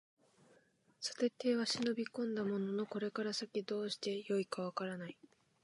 [0.99, 5.15] さて邸へは忍び込んだもののこれから先どうして善いか分からない